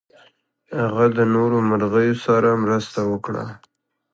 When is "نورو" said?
1.33-1.57